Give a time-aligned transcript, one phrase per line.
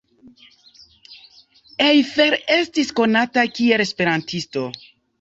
[1.89, 4.69] Eiffel estis konata kiel esperantisto.